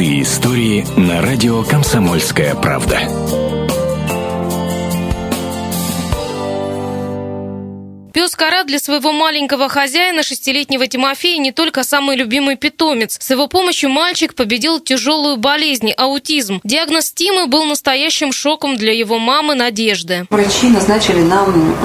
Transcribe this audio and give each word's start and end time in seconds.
Простые 0.00 0.22
истории 0.22 0.86
на 0.98 1.20
радио 1.20 1.62
«Комсомольская 1.62 2.54
правда». 2.54 3.00
Пес 8.12 8.34
Карат 8.34 8.66
для 8.66 8.80
своего 8.80 9.12
маленького 9.12 9.68
хозяина, 9.68 10.22
шестилетнего 10.24 10.86
Тимофея, 10.88 11.38
не 11.38 11.52
только 11.52 11.84
самый 11.84 12.16
любимый 12.16 12.56
питомец. 12.56 13.16
С 13.20 13.30
его 13.30 13.46
помощью 13.46 13.88
мальчик 13.90 14.34
победил 14.34 14.80
тяжелую 14.80 15.36
болезнь– 15.36 15.92
аутизм. 15.96 16.60
Диагноз 16.64 17.12
Тимы 17.12 17.46
был 17.46 17.64
настоящим 17.66 18.32
шоком 18.32 18.76
для 18.76 18.92
его 18.92 19.18
мамы 19.18 19.54
Надежды. 19.54 20.26
Врачи 20.30 20.68
назначили 20.68 21.20
нам 21.20 21.76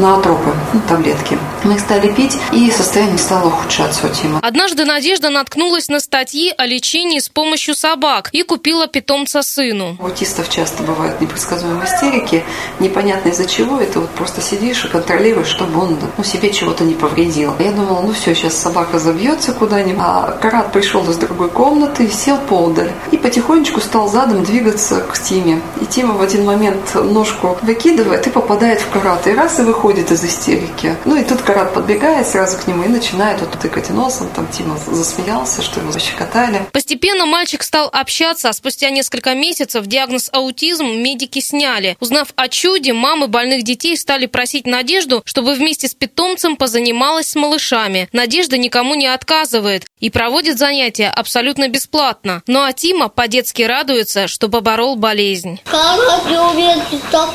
ноотропы, 0.00 0.54
ну, 0.72 0.80
таблетки. 0.88 1.38
Мы 1.64 1.74
их 1.74 1.80
стали 1.80 2.12
пить, 2.12 2.36
и 2.52 2.70
состояние 2.70 3.18
стало 3.18 3.48
ухудшаться 3.48 4.06
у 4.06 4.10
Тима. 4.10 4.40
Однажды 4.42 4.84
Надежда 4.84 5.28
наткнулась 5.30 5.88
на 5.88 6.00
статьи 6.00 6.54
о 6.56 6.64
лечении 6.64 7.18
с 7.18 7.28
помощью 7.28 7.74
собак 7.74 8.30
и 8.32 8.42
купила 8.42 8.86
питомца 8.86 9.42
сыну. 9.42 9.96
У 10.00 10.04
аутистов 10.04 10.48
часто 10.48 10.82
бывают 10.84 11.20
непредсказуемые 11.20 11.86
истерики, 11.86 12.44
непонятно 12.80 13.28
из-за 13.30 13.46
чего. 13.46 13.78
Это 13.78 14.00
вот 14.00 14.10
просто 14.10 14.40
сидишь 14.40 14.84
и 14.84 14.88
контролируешь, 14.88 15.48
что 15.48 15.65
чтобы 15.66 15.80
он 15.80 15.98
ну, 16.16 16.24
себе 16.24 16.52
чего-то 16.52 16.84
не 16.84 16.94
повредил. 16.94 17.54
Я 17.58 17.72
думала, 17.72 18.00
ну 18.02 18.12
все, 18.12 18.34
сейчас 18.34 18.56
собака 18.56 18.98
забьется 18.98 19.52
куда-нибудь. 19.52 20.00
А 20.00 20.38
Карат 20.40 20.72
пришел 20.72 21.08
из 21.10 21.16
другой 21.16 21.48
комнаты, 21.48 22.08
сел 22.08 22.38
поудаль 22.38 22.92
и 23.10 23.16
потихонечку 23.16 23.80
стал 23.80 24.08
задом 24.08 24.44
двигаться 24.44 25.00
к 25.00 25.18
Тиме. 25.18 25.60
И 25.80 25.86
Тима 25.86 26.14
в 26.14 26.22
один 26.22 26.44
момент 26.44 26.94
ножку 26.94 27.58
выкидывает 27.62 28.26
и 28.26 28.30
попадает 28.30 28.80
в 28.80 28.90
Карата. 28.90 29.30
И 29.30 29.34
раз 29.34 29.58
и 29.58 29.62
выходит 29.62 30.12
из 30.12 30.24
истерики. 30.24 30.94
Ну 31.04 31.16
и 31.16 31.24
тут 31.24 31.42
Карат 31.42 31.74
подбегает 31.74 32.26
сразу 32.26 32.58
к 32.58 32.66
нему 32.66 32.84
и 32.84 32.88
начинает 32.88 33.40
вот 33.40 33.58
тыкать 33.58 33.90
носом. 33.90 34.28
Там 34.34 34.46
Тима 34.48 34.78
засмеялся, 34.86 35.62
что 35.62 35.80
его 35.80 35.90
защекотали. 35.90 36.62
Постепенно 36.72 37.26
мальчик 37.26 37.62
стал 37.62 37.88
общаться, 37.92 38.50
а 38.50 38.52
спустя 38.52 38.90
несколько 38.90 39.34
месяцев 39.34 39.86
диагноз 39.86 40.30
аутизм 40.32 40.86
медики 40.86 41.40
сняли. 41.40 41.96
Узнав 42.00 42.28
о 42.36 42.48
чуде, 42.48 42.92
мамы 42.92 43.26
больных 43.26 43.64
детей 43.64 43.96
стали 43.96 44.26
просить 44.26 44.66
Надежду, 44.66 45.22
чтобы 45.24 45.55
вместе 45.56 45.88
с 45.88 45.94
питомцем 45.94 46.56
позанималась 46.56 47.30
с 47.30 47.34
малышами. 47.34 48.08
Надежда 48.12 48.56
никому 48.58 48.94
не 48.94 49.06
отказывает 49.06 49.84
и 49.98 50.10
проводит 50.10 50.58
занятия 50.58 51.08
абсолютно 51.08 51.68
бесплатно. 51.68 52.42
Ну 52.46 52.62
а 52.62 52.72
Тима 52.72 53.08
по-детски 53.08 53.62
радуется, 53.62 54.28
что 54.28 54.48
поборол 54.48 54.96
болезнь. 54.96 55.60
Как 55.64 56.26
не 56.30 56.38
умеет 56.38 56.82
так 57.10 57.30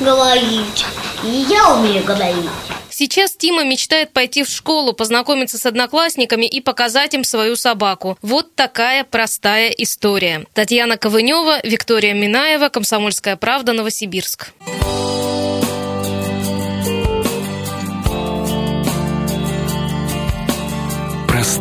говорить. 0.00 0.84
И 1.24 1.46
я 1.48 1.74
умею 1.74 2.04
говорить. 2.04 2.50
Сейчас 2.90 3.36
Тима 3.36 3.62
мечтает 3.62 4.14
пойти 4.14 4.42
в 4.42 4.48
школу, 4.48 4.94
познакомиться 4.94 5.58
с 5.58 5.66
одноклассниками 5.66 6.46
и 6.46 6.62
показать 6.62 7.12
им 7.12 7.24
свою 7.24 7.54
собаку. 7.54 8.16
Вот 8.22 8.54
такая 8.54 9.04
простая 9.04 9.68
история. 9.68 10.46
Татьяна 10.54 10.96
Ковынева, 10.96 11.60
Виктория 11.62 12.14
Минаева, 12.14 12.70
Комсомольская 12.70 13.36
правда, 13.36 13.74
Новосибирск. 13.74 14.52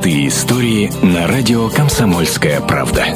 Простые 0.05 0.27
истории 0.27 0.91
на 1.03 1.25
радио 1.25 1.67
«Комсомольская 1.67 2.61
правда». 2.61 3.07